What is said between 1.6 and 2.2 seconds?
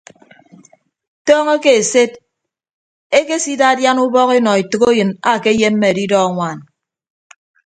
ke eset